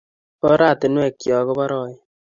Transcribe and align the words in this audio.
oratinwekchok 0.49 1.43
kobaraen 1.47 1.93